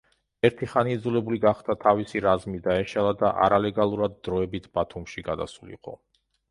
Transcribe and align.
ერთი 0.47 0.69
ხანი 0.71 0.95
იძულებული 0.99 1.39
გახდა 1.43 1.75
თავისი 1.85 2.23
რაზმი 2.29 2.63
დაეშალა 2.69 3.15
და 3.23 3.33
არალეგალურად 3.45 4.21
დროებით 4.31 4.71
ბათუმში 4.81 5.31
გადასულიყო. 5.33 6.01